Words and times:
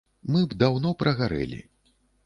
Мы 0.35 0.41
б 0.53 0.57
даўно 0.63 0.95
прагарэлі. 1.05 1.63